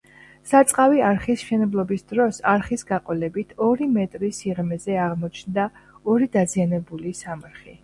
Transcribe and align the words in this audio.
სარწყავი 0.51 1.01
არხის 1.09 1.43
მშენებლობის 1.45 2.05
დროს, 2.13 2.39
არხის 2.53 2.85
გაყოლებით 2.93 3.53
ორი 3.67 3.89
მეტრის 3.99 4.41
სიღრმეზე 4.45 4.99
აღმოჩნდა 5.05 5.69
ორი 6.17 6.33
დაზიანებული 6.41 7.17
სამარხი. 7.25 7.79